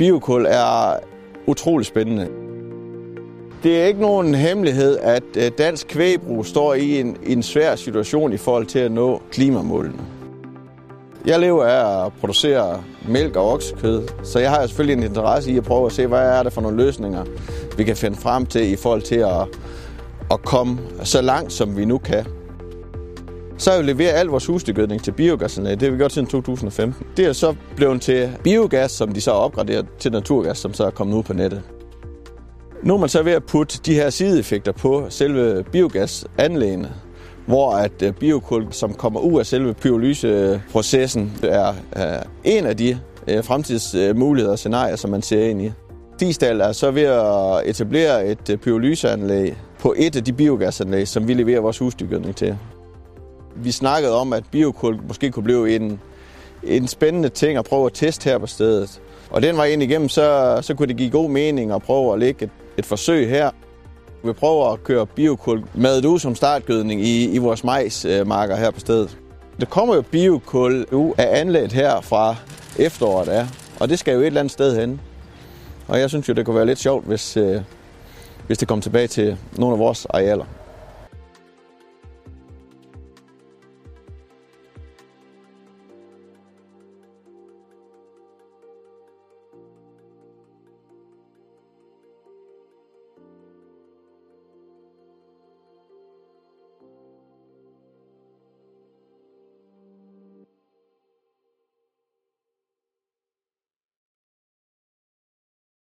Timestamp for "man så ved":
32.98-33.32